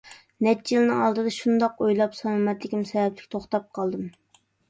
نەچچە 0.45 0.71
يىلنىڭ 0.75 1.01
ئالدىدا 1.07 1.33
شۇنداق 1.35 1.83
ئويلاپ، 1.87 2.17
سالامەتلىكىم 2.21 2.83
سەۋەبلىك 2.95 3.31
توختاپ 3.35 3.69
قالدىم. 3.79 4.09